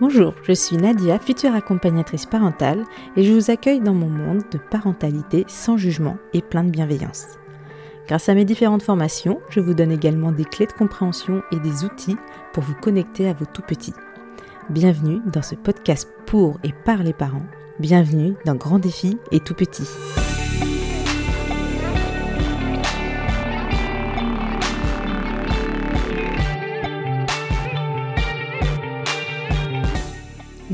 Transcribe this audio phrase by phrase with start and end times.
[0.00, 2.84] Bonjour, je suis Nadia, future accompagnatrice parentale,
[3.16, 7.26] et je vous accueille dans mon monde de parentalité sans jugement et plein de bienveillance.
[8.08, 11.84] Grâce à mes différentes formations, je vous donne également des clés de compréhension et des
[11.84, 12.16] outils
[12.52, 13.94] pour vous connecter à vos tout petits.
[14.68, 17.46] Bienvenue dans ce podcast pour et par les parents.
[17.78, 19.86] Bienvenue dans Grand Défi et Tout Petit.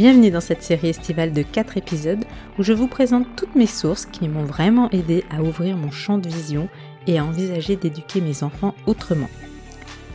[0.01, 2.25] Bienvenue dans cette série estivale de 4 épisodes
[2.59, 6.17] où je vous présente toutes mes sources qui m'ont vraiment aidé à ouvrir mon champ
[6.17, 6.71] de vision
[7.07, 9.29] et à envisager d'éduquer mes enfants autrement.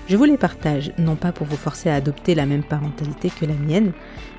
[0.10, 3.46] Je vous les partage non pas pour vous forcer à adopter la même parentalité que
[3.46, 3.92] la mienne,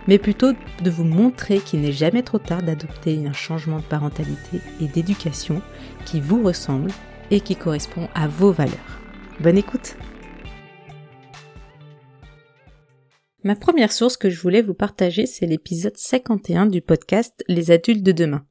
[0.09, 0.51] mais plutôt
[0.83, 5.63] de vous montrer qu'il n'est jamais trop tard d'adopter un changement de parentalité et d'éducation
[6.05, 6.91] qui vous ressemble
[7.31, 9.01] et qui correspond à vos valeurs.
[9.39, 9.97] Bonne écoute
[13.47, 18.03] Ma première source que je voulais vous partager, c'est l'épisode 51 du podcast Les adultes
[18.03, 18.45] de demain.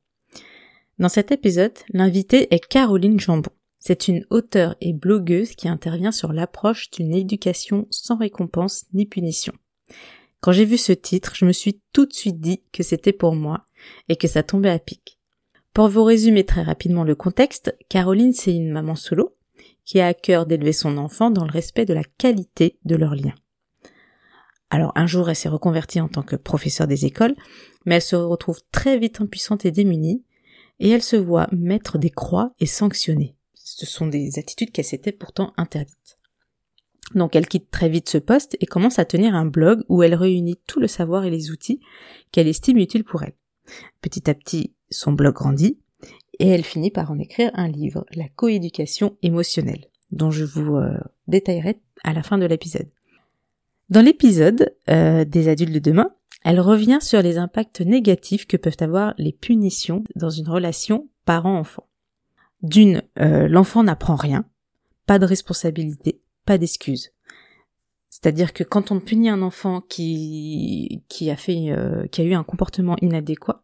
[1.00, 3.52] Dans cet épisode, l'invitée est Caroline Jambon.
[3.78, 9.52] C'est une auteure et blogueuse qui intervient sur l'approche d'une éducation sans récompense ni punition.
[10.40, 13.36] Quand j'ai vu ce titre, je me suis tout de suite dit que c'était pour
[13.36, 13.66] moi
[14.08, 15.20] et que ça tombait à pic.
[15.74, 19.36] Pour vous résumer très rapidement le contexte, Caroline c'est une maman solo
[19.84, 23.14] qui a à cœur d'élever son enfant dans le respect de la qualité de leur
[23.14, 23.34] lien.
[24.70, 27.36] Alors un jour, elle s'est reconvertie en tant que professeure des écoles,
[27.86, 30.24] mais elle se retrouve très vite impuissante et démunie,
[30.80, 33.36] et elle se voit mettre des croix et sanctionner.
[33.54, 36.18] Ce sont des attitudes qu'elle s'était pourtant interdites.
[37.14, 40.16] Donc elle quitte très vite ce poste et commence à tenir un blog où elle
[40.16, 41.80] réunit tout le savoir et les outils
[42.32, 43.36] qu'elle estime utiles pour elle.
[44.02, 45.78] Petit à petit, son blog grandit
[46.40, 50.98] et elle finit par en écrire un livre, La coéducation émotionnelle, dont je vous euh,
[51.28, 52.90] détaillerai à la fin de l'épisode.
[53.90, 56.12] Dans l'épisode euh, des adultes de demain,
[56.44, 61.88] elle revient sur les impacts négatifs que peuvent avoir les punitions dans une relation parent-enfant.
[62.64, 64.46] D'une, euh, l'enfant n'apprend rien,
[65.06, 67.12] pas de responsabilité, pas d'excuses.
[68.10, 72.34] C'est-à-dire que quand on punit un enfant qui qui a fait euh, qui a eu
[72.34, 73.62] un comportement inadéquat,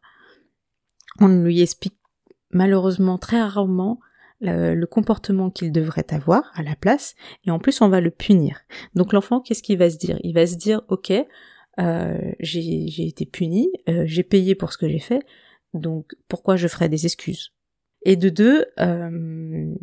[1.19, 1.97] on lui explique
[2.51, 3.99] malheureusement très rarement
[4.41, 7.15] le, comportement qu'il devrait avoir à la place,
[7.45, 8.61] et en plus on va le punir.
[8.95, 10.19] Donc l'enfant, qu'est-ce qu'il va se dire?
[10.23, 11.13] Il va se dire, ok,
[11.79, 15.21] euh, j'ai été puni, euh, j'ai payé pour ce que j'ai fait,
[15.73, 17.53] donc pourquoi je ferais des excuses?
[18.03, 19.73] Et de deux, euh,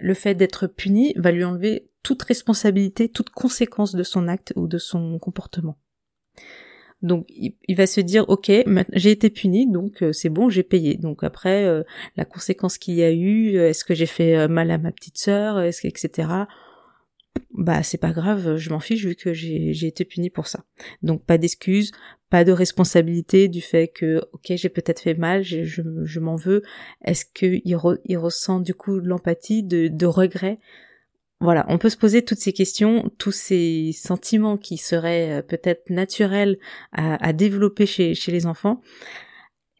[0.00, 4.68] le fait d'être puni va lui enlever toute responsabilité, toute conséquence de son acte ou
[4.68, 5.78] de son comportement.
[7.04, 8.50] Donc il, va se dire ok,
[8.94, 10.96] j'ai été puni, donc euh, c'est bon, j'ai payé.
[10.96, 11.82] Donc après euh,
[12.16, 15.18] la conséquence qu'il y a eu, euh, est-ce que j'ai fait mal à ma petite
[15.18, 16.28] sœur, est-ce que etc.
[17.52, 20.64] Bah c'est pas grave, je m'en fiche vu que j'ai été puni pour ça.
[21.02, 21.92] Donc pas d'excuses,
[22.30, 26.62] pas de responsabilité du fait que ok j'ai peut-être fait mal, je, m'en veux.
[27.04, 30.58] Est-ce qu'il il ressent du coup l'empathie, de, de regret
[31.44, 35.90] voilà, on peut se poser toutes ces questions, tous ces sentiments qui seraient euh, peut-être
[35.90, 36.58] naturels
[36.92, 38.80] à, développer chez, les enfants.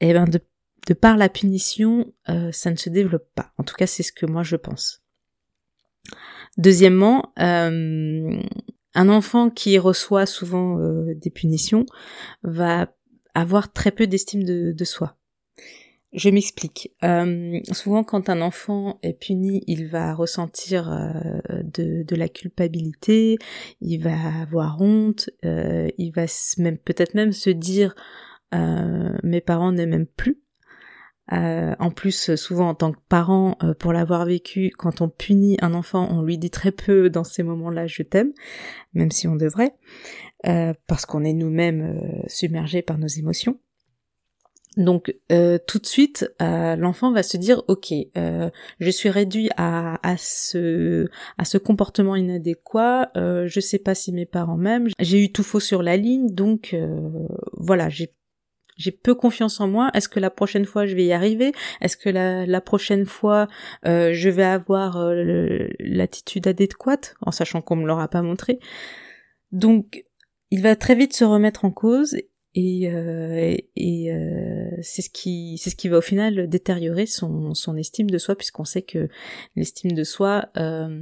[0.01, 3.53] Et eh ben de, par la punition, euh, ça ne se développe pas.
[3.59, 5.03] En tout cas, c'est ce que moi je pense.
[6.59, 8.43] Deuxièmement, euh,
[8.95, 10.79] un enfant qui reçoit souvent
[11.15, 11.87] des punitions
[12.43, 12.95] va
[13.35, 15.17] avoir très peu d'estime de soi.
[16.15, 16.93] Je m'explique.
[17.03, 23.37] Euh, souvent, quand un enfant est puni, il va ressentir euh, de, la culpabilité,
[23.81, 26.27] il va avoir honte, euh, il va
[26.59, 27.95] même peut-être même se dire
[29.25, 30.41] mes parents ne m'aiment plus.
[31.33, 36.07] en plus, souvent en tant que parent, pour l'avoir vécu, quand on punit un enfant,
[36.13, 38.33] on lui dit très peu dans ces moments-là je t'aime,
[38.93, 39.75] même si on devrait,
[40.45, 43.59] parce qu'on est nous-mêmes submergés par nos émotions.
[44.77, 49.51] Donc euh, tout de suite, euh, l'enfant va se dire ok, euh, je suis réduit
[49.57, 51.09] à, à ce
[51.39, 53.11] à ce comportement inadéquat.
[53.17, 54.89] Euh, je sais pas si mes parents m'aiment.
[54.99, 56.77] J'ai eu tout faux sur la ligne, donc
[57.53, 58.13] voilà, j'ai
[58.77, 59.91] j'ai peu confiance en moi.
[59.95, 61.53] Est-ce que la prochaine fois je vais y arriver?
[61.81, 63.47] Est-ce que la, la prochaine fois
[63.85, 64.99] je vais avoir
[65.79, 67.15] l'attitude adéquate?
[67.21, 68.59] En sachant qu'on me l'aura pas montré
[69.53, 70.05] Donc
[70.51, 72.17] il va très vite se remettre en cause
[72.55, 77.53] et, euh, et euh, c'est ce qui c'est ce qui va au final détériorer son,
[77.55, 79.09] son estime de soi puisqu'on sait que
[79.57, 81.01] l'estime de soi euh,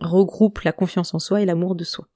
[0.00, 2.08] regroupe la confiance en soi et l'amour de soi.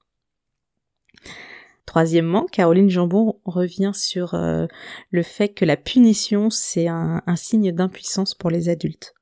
[1.85, 4.67] Troisièmement, Caroline Jambon revient sur euh,
[5.09, 9.13] le fait que la punition c'est un, signe d'impuissance pour les adultes.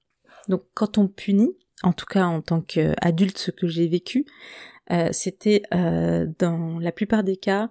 [0.50, 4.26] Donc quand on punit, en tout cas en tant qu'adulte ce que j'ai vécu,
[5.12, 7.70] c'était dans la plupart des cas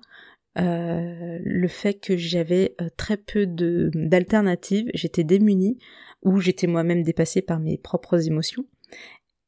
[0.56, 5.79] le fait que j'avais très peu d'alternatives, j'étais démunie
[6.23, 8.64] ou j'étais moi-même dépassée par mes propres émotions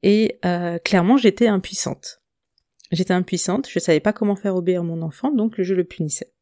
[0.02, 0.38] et
[0.84, 2.20] clairement j'étais impuissante.
[2.90, 6.32] J'étais impuissante, je savais pas comment faire obéir mon enfant, donc je le punissais.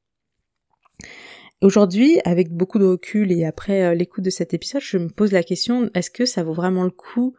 [1.63, 5.33] Aujourd'hui, avec beaucoup de recul et après euh, l'écoute de cet épisode, je me pose
[5.33, 7.35] la question, est-ce que ça vaut vraiment le coup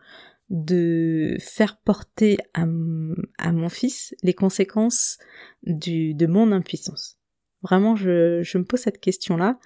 [0.49, 5.17] de faire porter à, mon fils les conséquences
[5.63, 7.16] de mon impuissance?
[7.61, 9.59] Vraiment, je, me pose cette question-là.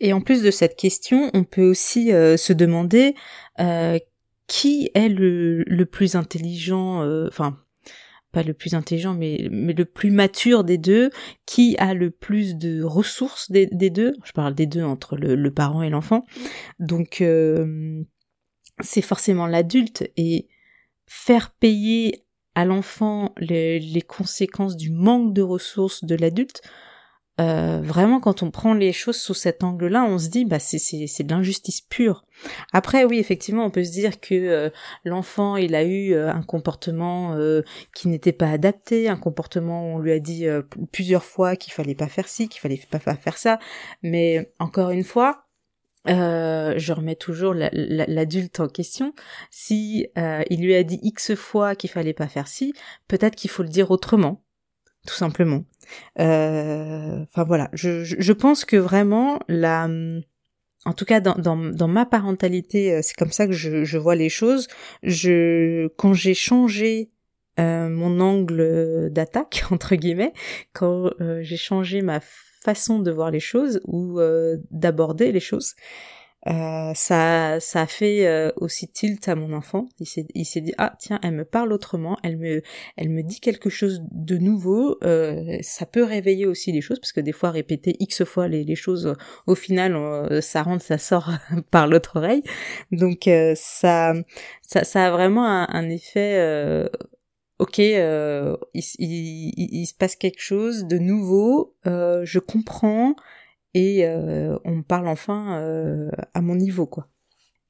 [0.00, 3.14] Et en plus de cette question, on peut aussi euh, se demander
[3.58, 3.98] euh,
[4.46, 7.58] qui est le, le plus intelligent, enfin
[8.32, 11.10] pas le plus intelligent, mais, mais le plus mature des deux,
[11.46, 14.14] qui a le plus de ressources des, deux?
[14.24, 16.24] Je parle des deux entre le, parent et l'enfant.
[16.78, 18.02] Donc euh,
[18.80, 20.48] c'est forcément l'adulte et
[21.06, 22.24] faire payer
[22.54, 26.60] à l'enfant les, les, conséquences du manque de ressources de l'adulte,
[27.40, 30.78] euh, vraiment quand on prend les choses sous cet angle-là, on se dit bah c'est
[30.78, 32.24] c'est de l'injustice pure.
[32.72, 34.70] Après oui effectivement on peut se dire que euh,
[35.04, 37.36] l'enfant il a eu euh, un comportement
[37.94, 40.46] qui n'était pas adapté, un comportement où on lui a dit
[40.92, 43.58] plusieurs fois qu'il fallait pas faire ci, qu'il fallait pas faire ça,
[44.02, 45.44] mais encore une fois
[46.06, 49.14] je remets toujours l'adulte en question.
[49.50, 52.72] Si il lui a dit x fois qu'il fallait pas faire ci,
[53.06, 54.42] peut-être qu'il faut le dire autrement
[55.06, 55.64] tout simplement.
[56.18, 59.88] Euh, enfin voilà, je, je, pense que vraiment la,
[60.84, 63.98] en tout cas dans, dans, dans ma parentalité, euh, c'est comme ça que je, je,
[63.98, 64.68] vois les choses.
[65.02, 67.10] Je, quand j'ai changé
[67.58, 70.34] euh, mon angle d'attaque entre guillemets,
[70.72, 71.10] quand
[71.40, 74.20] j'ai changé ma façon de voir les choses ou
[74.70, 75.74] d'aborder les choses,
[76.48, 79.88] euh, ça, ça a fait euh, aussi tilt à mon enfant.
[80.00, 82.62] Il s'est, il s'est dit ah tiens, elle me parle autrement, elle me,
[82.96, 84.96] elle me dit quelque chose de nouveau.
[85.04, 88.64] Euh, ça peut réveiller aussi les choses parce que des fois répéter x fois les,
[88.64, 89.14] les choses,
[89.46, 91.30] au final, ça rentre, ça sort
[91.70, 92.42] par l'autre oreille.
[92.92, 94.14] Donc ça,
[94.62, 96.88] ça, ça a vraiment un, un effet.
[97.58, 101.74] Ok, il, il, il, se passe quelque chose de nouveau.
[101.84, 103.14] je comprends
[103.74, 107.08] et euh, on parle enfin euh, à mon niveau quoi.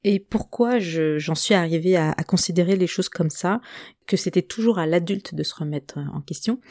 [0.05, 3.59] Et pourquoi j'en suis arrivée à, considérer les choses comme ça,
[4.07, 6.61] que c'était toujours à l'adulte de se remettre en question,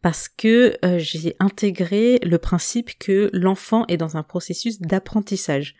[0.00, 5.74] parce que euh, j'ai intégré le principe que l'enfant est dans un processus d'apprentissage.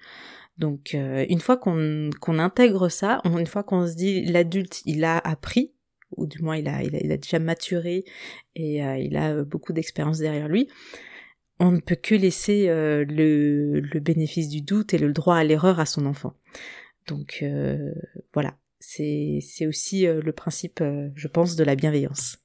[0.59, 5.73] Donc une fois qu'on intègre ça, une fois qu'on se dit l'adulte il a appris,
[6.17, 8.05] ou du moins il a, il a, il a déjà maturé
[8.55, 10.69] et il a beaucoup d'expérience derrière lui,
[11.61, 15.81] on ne peut que laisser euh, le, bénéfice du doute et le droit à l'erreur
[15.81, 16.35] à son enfant.
[17.07, 17.93] Donc euh,
[18.33, 20.83] voilà, c'est aussi euh, le principe,
[21.15, 22.39] je pense, de la bienveillance.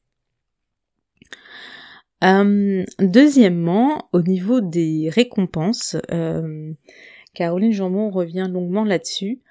[2.99, 5.97] deuxièmement, au niveau des récompenses,
[7.33, 9.41] Caroline Jambon revient longuement là-dessus.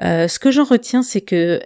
[0.00, 1.60] ce que j'en retiens, c'est que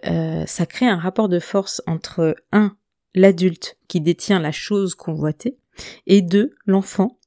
[0.46, 2.76] ça crée un rapport de force entre un
[3.14, 5.58] l'adulte qui détient la chose convoitée
[6.06, 7.19] et deux l'enfant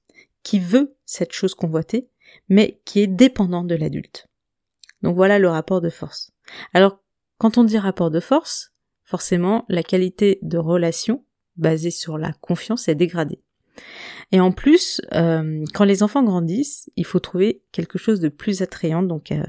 [0.46, 2.08] qui veut cette chose convoitée,
[2.48, 4.28] mais qui est dépendant de l'adulte.
[5.02, 6.32] Donc voilà le rapport de force.
[6.74, 7.00] Alors,
[7.40, 8.72] quand on dit rapport de force,
[9.04, 11.26] forcément, la qualité de relation
[11.58, 13.42] basée sur la confiance est dégradée.
[14.32, 18.62] Et en plus, euh, quand les enfants grandissent, il faut trouver quelque chose de plus
[18.62, 19.44] attrayant, donc euh,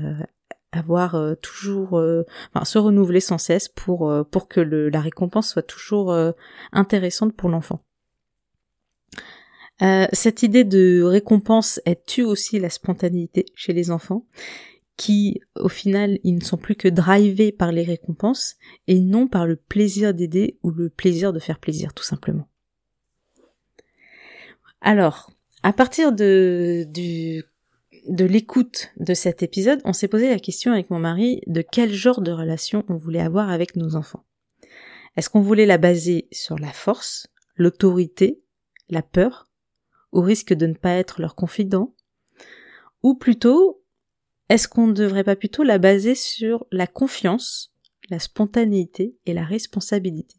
[0.73, 2.03] avoir euh, toujours,
[2.55, 6.17] enfin, se renouveler sans cesse pour pour que la récompense soit toujours
[6.73, 7.83] intéressante pour l'enfant.
[9.83, 14.25] Euh, cette idée de récompense, elle tue aussi la spontanéité chez les enfants,
[14.97, 18.57] qui, au final, ils ne sont plus que drivés par les récompenses
[18.87, 22.49] et non par le plaisir d'aider ou le plaisir de faire plaisir, tout simplement.
[24.81, 25.31] Alors,
[25.63, 26.87] à partir de,
[28.07, 32.23] l'écoute de cet épisode, on s'est posé la question avec mon mari de quel genre
[32.23, 34.25] de relation on voulait avoir avec nos enfants.
[35.17, 38.39] Est-ce qu'on voulait la baser sur la force, l'autorité,
[38.89, 39.46] la peur,
[40.13, 41.95] au risque de ne pas être leur confident.
[43.03, 43.83] Ou plutôt,
[44.49, 47.75] est-ce qu'on ne devrait pas plutôt la baser sur la confiance,
[48.11, 50.37] la spontanéité et la responsabilité?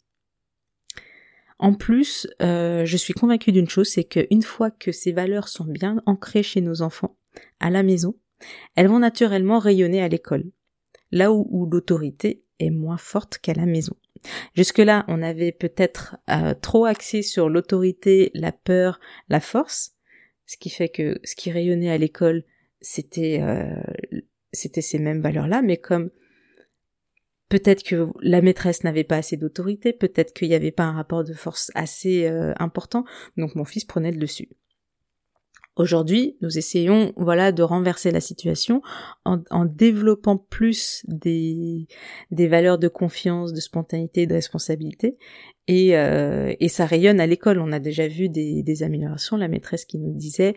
[1.59, 5.65] En plus, euh, je suis convaincue d'une chose, c'est qu'une fois que ces valeurs sont
[5.65, 7.17] bien ancrées chez nos enfants,
[7.59, 8.15] à la maison,
[8.75, 10.45] elles vont naturellement rayonner à l'école,
[11.11, 13.95] là où l'autorité est moins forte qu'à la maison.
[14.55, 18.99] Jusque-là, on avait peut-être euh, trop axé sur l'autorité, la peur,
[19.29, 19.93] la force,
[20.45, 22.43] ce qui fait que ce qui rayonnait à l'école,
[22.81, 23.81] c'était euh,
[24.51, 26.09] c'était ces mêmes valeurs-là, mais comme
[27.49, 31.23] peut-être que la maîtresse n'avait pas assez d'autorité, peut-être qu'il n'y avait pas un rapport
[31.23, 33.05] de force assez euh, important,
[33.37, 34.49] donc mon fils prenait le dessus.
[35.77, 38.81] Aujourd'hui, nous essayons, voilà, de renverser la situation
[39.25, 41.87] en, en développant plus des,
[42.31, 45.17] des valeurs de confiance, de spontanéité, de responsabilité.
[45.67, 47.59] Et, euh, et ça rayonne à l'école.
[47.59, 49.37] On a déjà vu des, des améliorations.
[49.37, 50.55] La maîtresse qui nous disait,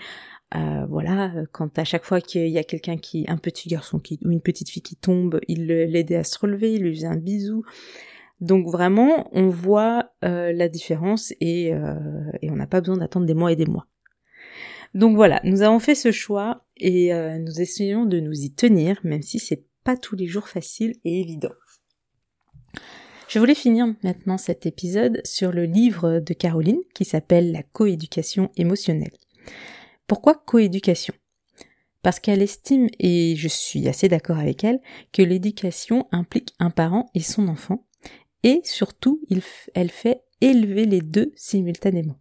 [0.54, 4.18] euh, voilà, quand à chaque fois qu'il y a quelqu'un qui, un petit garçon qui,
[4.24, 7.16] ou une petite fille qui tombe, il l'aidait à se relever, il lui faisait un
[7.16, 7.62] bisou.
[8.40, 11.94] Donc vraiment, on voit euh, la différence et, euh,
[12.40, 13.86] et on n'a pas besoin d'attendre des mois et des mois.
[14.94, 18.98] Donc voilà, nous avons fait ce choix et euh, nous essayons de nous y tenir,
[19.04, 21.52] même si c'est pas tous les jours facile et évident.
[23.28, 28.50] Je voulais finir maintenant cet épisode sur le livre de Caroline qui s'appelle La coéducation
[28.56, 29.12] émotionnelle.
[30.08, 31.14] Pourquoi coéducation?
[32.02, 34.80] Parce qu'elle estime, et je suis assez d'accord avec elle,
[35.12, 37.86] que l'éducation implique un parent et son enfant,
[38.42, 39.20] et surtout,
[39.74, 42.18] elle fait élever les deux simultanément.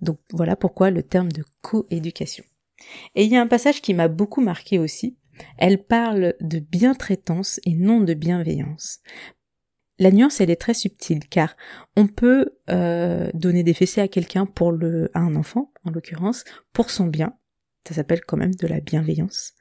[0.00, 2.44] Donc voilà pourquoi le terme de coéducation.
[3.14, 5.16] Et il y a un passage qui m'a beaucoup marqué aussi.
[5.58, 9.00] Elle parle de bientraitance et non de bienveillance.
[9.98, 11.56] La nuance, elle est très subtile car
[11.96, 16.44] on peut euh, donner des fessées à quelqu'un pour le, à un enfant, en l'occurrence,
[16.72, 17.34] pour son bien.
[17.88, 19.54] Ça s'appelle quand même de la bienveillance.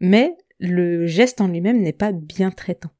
[0.00, 2.90] Mais le geste en lui-même n'est pas bien traitant.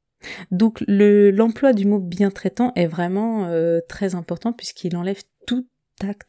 [0.50, 5.66] Donc l'emploi du mot bien traitant est vraiment euh, très important puisqu'il enlève tout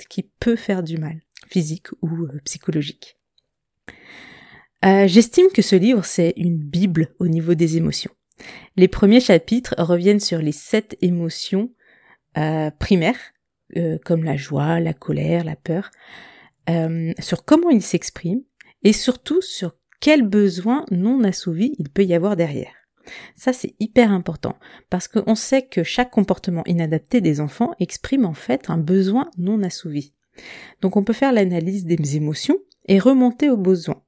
[0.09, 3.17] qui peut faire du mal, physique ou euh, psychologique.
[4.85, 8.11] Euh, j'estime que ce livre, c'est une Bible au niveau des émotions.
[8.77, 11.73] Les premiers chapitres reviennent sur les sept émotions
[12.38, 13.19] euh, primaires,
[14.03, 15.91] comme la joie, la colère, la peur,
[17.19, 18.41] sur comment ils s'expriment
[18.81, 22.78] et surtout sur quels besoins non assouvis il peut y avoir derrière.
[23.36, 24.58] Ça, c'est hyper important
[24.89, 29.63] parce qu'on sait que chaque comportement inadapté des enfants exprime en fait un besoin non
[29.63, 30.13] assouvi.
[30.82, 34.04] Donc on peut faire l'analyse des émotions et remonter aux besoins.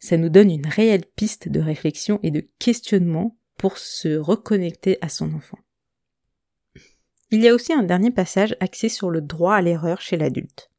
[0.00, 5.08] Ça nous donne une réelle piste de réflexion et de questionnement pour se reconnecter à
[5.08, 5.58] son enfant.
[7.30, 10.70] Il y a aussi un dernier passage axé sur le droit à l'erreur chez l'adulte.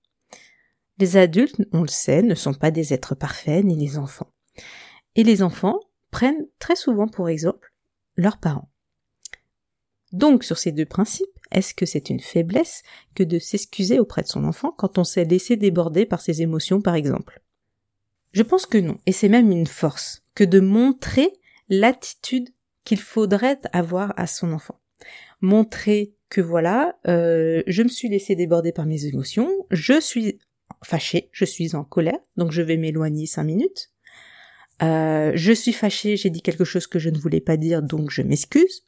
[0.98, 4.32] Les adultes, on le sait, ne sont pas des êtres parfaits ni les enfants.
[5.16, 5.80] Et les enfants
[6.12, 7.74] prennent très souvent pour exemple
[8.16, 8.70] leurs parents.
[10.12, 12.84] Donc sur ces deux principes, est-ce que c'est une faiblesse
[13.16, 16.82] que de s'excuser auprès de son enfant quand on s'est laissé déborder par ses émotions
[16.82, 17.42] par exemple?
[18.32, 21.34] Je pense que non, et c'est même une force que de montrer
[21.70, 22.50] l'attitude
[22.84, 24.80] qu'il faudrait avoir à son enfant.
[25.42, 30.40] Montrer que voilà, euh, je me suis laissé déborder par mes émotions, je suis
[30.84, 33.92] fâché, je suis en colère, donc je vais m'éloigner cinq minutes.
[34.84, 38.12] Euh, je suis fâchée, j'ai dit quelque chose que je ne voulais pas dire, donc
[38.12, 38.84] je m'excuse.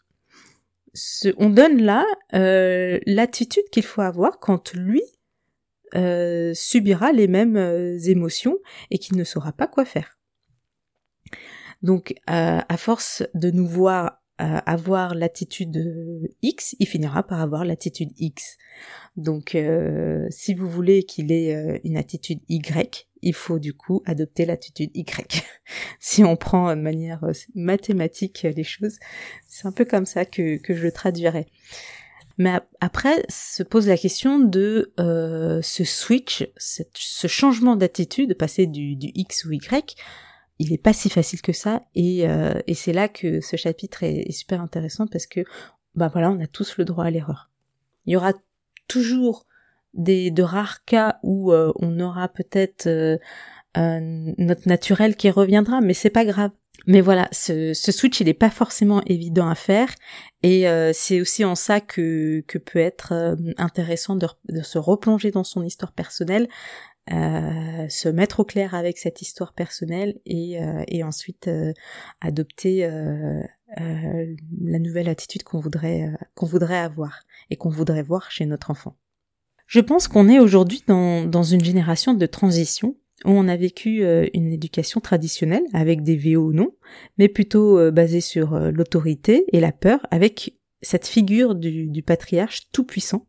[1.38, 5.01] on donne là euh, l'attitude qu'il faut avoir quand lui
[5.96, 7.58] euh, subira les mêmes
[8.05, 8.58] émotions
[8.91, 10.17] et qu'il ne saura pas quoi faire.
[11.81, 18.58] Donc, à force de nous voir avoir l'attitude X, il finira par avoir l'attitude X.
[19.17, 19.58] Donc,
[20.29, 25.43] si vous voulez qu'il ait une attitude Y, il faut du coup adopter l'attitude Y.
[26.00, 28.98] si on prend de manière euh, mathématique les choses,
[29.48, 31.48] c'est un peu comme ça que, que je le traduirais.
[32.38, 38.98] Mais après se pose la question de euh, ce switch, ce changement d'attitude, passer du,
[39.01, 39.96] X ou Y,
[40.60, 44.04] il n'est pas si facile que ça, et, euh, et c'est là que ce chapitre
[44.04, 45.42] est, super intéressant parce que
[45.96, 47.50] bah voilà, on a tous le droit à l'erreur.
[48.06, 48.34] Il y aura
[48.88, 49.46] toujours
[49.94, 53.18] des de rares cas où euh, on aura peut-être euh,
[53.75, 56.51] notre naturel qui reviendra, mais c'est pas grave.
[56.88, 59.89] Mais voilà, ce, ce switch il est pas forcément évident à faire
[60.44, 65.32] et euh, c'est aussi en ça que, que peut être intéressant de, de, se replonger
[65.32, 66.48] dans son histoire personnelle,
[67.10, 71.50] se mettre au clair avec cette histoire personnelle et, et ensuite
[72.22, 72.88] adopter
[73.78, 78.96] la nouvelle attitude qu'on voudrait qu'on voudrait avoir et qu'on voudrait voir chez notre enfant.
[79.66, 84.04] Je pense qu'on est aujourd'hui dans, dans une génération de transition où on a vécu
[84.04, 86.74] euh, une éducation traditionnelle avec des VO ou non,
[87.18, 92.01] mais plutôt euh, basée sur euh, l'autorité et la peur avec cette figure du, du
[92.01, 93.28] patriarche tout puissant.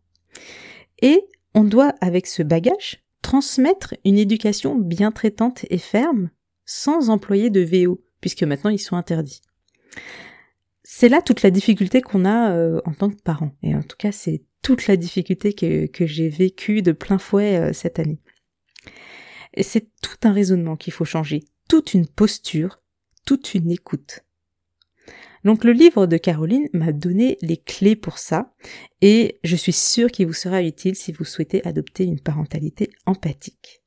[1.02, 6.30] Et on doit, avec ce bagage, transmettre une éducation bien traitante et ferme
[6.66, 9.40] sans employer de VO, puisque maintenant ils sont interdits.
[10.82, 13.52] C'est là toute la difficulté qu'on a en tant que parents.
[13.62, 17.56] Et en tout cas, c'est toute la difficulté que, que j'ai vécue de plein fouet
[17.56, 18.18] euh, cette année.
[19.54, 22.80] Et c'est tout un raisonnement qu'il faut changer, toute une posture,
[23.26, 24.24] toute une écoute.
[25.44, 28.52] Donc le livre de Caroline m'a donné les clés pour ça
[29.00, 33.82] et je suis sûre qu'il vous sera utile si vous souhaitez adopter une parentalité empathique.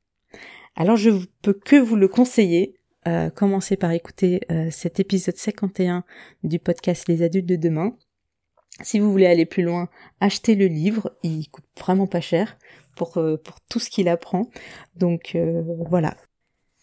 [0.76, 1.10] Alors je
[1.42, 2.80] peux que vous le conseiller.
[3.06, 6.04] Euh, commencez par écouter euh, cet épisode 51
[6.42, 7.96] du podcast Les adultes de demain.
[8.82, 9.88] Si vous voulez aller plus loin,
[10.20, 12.58] achetez le livre, il coûte vraiment pas cher
[12.96, 14.50] pour, euh, pour tout ce qu'il apprend.
[14.96, 15.36] Donc
[15.88, 16.16] voilà.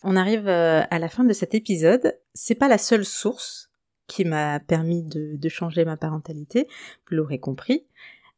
[0.03, 2.17] On arrive à la fin de cet épisode.
[2.33, 3.70] C'est pas la seule source
[4.11, 6.67] qui m'a permis de, changer ma parentalité,
[7.07, 7.85] vous l'aurez compris.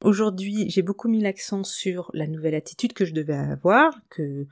[0.02, 4.46] Aujourd'hui, j'ai beaucoup mis l'accent sur la nouvelle attitude que je devais avoir, que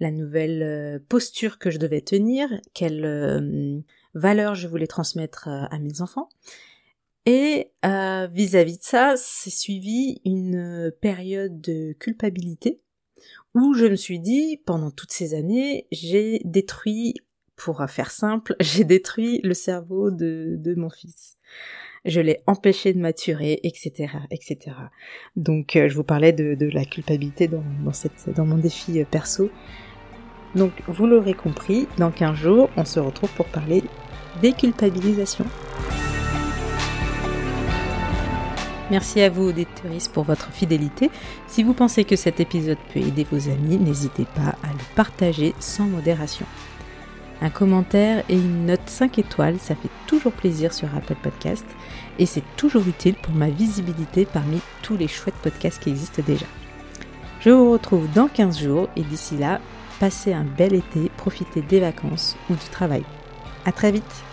[0.00, 3.78] la nouvelle euh, posture que je devais tenir, quelle euh,
[4.12, 6.28] valeur je voulais transmettre euh, à mes enfants.
[7.24, 12.80] Et vis-à-vis de ça, c'est suivi une période de culpabilité
[13.54, 17.14] où je me suis dit, pendant toutes ces années, j'ai détruit,
[17.56, 21.38] pour faire simple, j'ai détruit le cerveau de, mon fils
[22.04, 24.76] je l'ai empêché de maturer, etc., etc.
[25.34, 27.64] Donc, euh, je vous parlais de, la culpabilité dans
[28.46, 29.50] mon défi euh, perso.
[30.54, 33.82] Donc, vous l'aurez compris, dans 15 jours, on se retrouve pour parler
[34.40, 35.44] déculpabilisation.
[38.90, 41.10] Merci à vous, auditeuristes, pour votre fidélité.
[41.48, 45.54] Si vous pensez que cet épisode peut aider vos amis, n'hésitez pas à le partager
[45.58, 46.46] sans modération.
[47.42, 51.66] Un commentaire et une note 5 étoiles, ça fait toujours plaisir sur Apple Podcast
[52.18, 56.46] et c'est toujours utile pour ma visibilité parmi tous les chouettes podcasts qui existent déjà.
[57.40, 59.60] Je vous retrouve dans 15 jours et d'ici là,
[60.00, 63.04] passez un bel été, profitez des vacances ou du travail.
[63.66, 64.24] À très vite